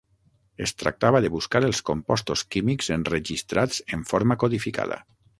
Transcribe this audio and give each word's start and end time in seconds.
Es 0.67 0.71
tractava 0.83 1.19
de 1.25 1.29
buscar 1.33 1.59
els 1.67 1.81
compostos 1.89 2.43
químics 2.55 2.89
enregistrats 2.95 3.83
en 3.99 4.07
forma 4.13 4.39
codificada. 4.45 4.99